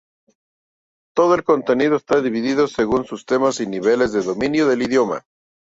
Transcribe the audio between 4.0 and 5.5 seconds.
de dominio del idioma.